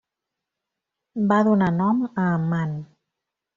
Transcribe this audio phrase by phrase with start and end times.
[1.33, 2.77] Va donar nom a Amman.